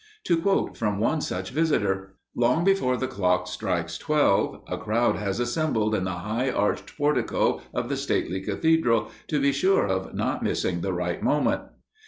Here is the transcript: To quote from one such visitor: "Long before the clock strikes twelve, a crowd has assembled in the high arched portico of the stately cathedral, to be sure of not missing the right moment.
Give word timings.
To 0.23 0.35
quote 0.41 0.75
from 0.75 0.97
one 0.97 1.21
such 1.21 1.51
visitor: 1.51 2.15
"Long 2.35 2.63
before 2.63 2.97
the 2.97 3.07
clock 3.07 3.47
strikes 3.47 3.99
twelve, 3.99 4.63
a 4.67 4.75
crowd 4.75 5.15
has 5.17 5.39
assembled 5.39 5.93
in 5.93 6.05
the 6.05 6.11
high 6.13 6.49
arched 6.49 6.97
portico 6.97 7.61
of 7.71 7.87
the 7.87 7.95
stately 7.95 8.41
cathedral, 8.41 9.11
to 9.27 9.39
be 9.39 9.51
sure 9.51 9.85
of 9.87 10.15
not 10.15 10.41
missing 10.41 10.81
the 10.81 10.91
right 10.91 11.21
moment. 11.21 11.61